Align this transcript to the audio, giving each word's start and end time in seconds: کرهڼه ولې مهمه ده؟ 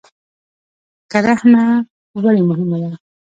کرهڼه 1.11 1.63
ولې 2.23 2.43
مهمه 2.49 2.77
ده؟ 2.83 2.91